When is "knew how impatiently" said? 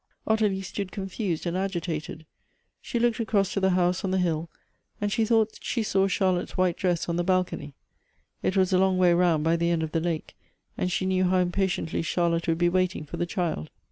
11.05-12.01